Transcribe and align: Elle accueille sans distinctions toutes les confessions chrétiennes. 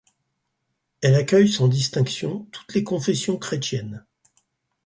Elle 1.01 1.13
accueille 1.13 1.47
sans 1.47 1.67
distinctions 1.67 2.45
toutes 2.51 2.73
les 2.73 2.83
confessions 2.83 3.37
chrétiennes. 3.37 4.03